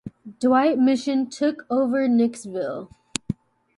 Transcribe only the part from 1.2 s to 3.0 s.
took over Nicksville.